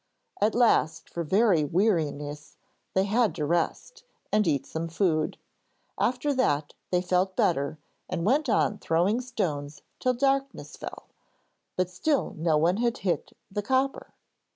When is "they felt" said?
6.89-7.35